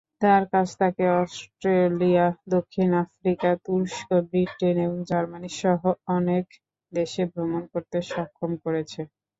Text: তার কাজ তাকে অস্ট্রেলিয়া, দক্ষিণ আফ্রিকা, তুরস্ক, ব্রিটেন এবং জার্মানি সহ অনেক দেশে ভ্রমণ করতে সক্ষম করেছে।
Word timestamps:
তার 0.21 0.43
কাজ 0.51 0.67
তাকে 0.79 1.03
অস্ট্রেলিয়া, 1.19 2.25
দক্ষিণ 2.51 2.89
আফ্রিকা, 3.03 3.49
তুরস্ক, 3.65 3.99
ব্রিটেন 4.29 4.75
এবং 4.85 4.97
জার্মানি 5.09 5.49
সহ 5.59 5.81
অনেক 6.17 6.45
দেশে 6.91 7.23
ভ্রমণ 7.31 7.61
করতে 7.73 7.97
সক্ষম 8.09 8.51
করেছে। 8.63 9.01